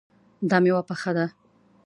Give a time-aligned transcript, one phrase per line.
[0.49, 1.25] دا میوه پخه ده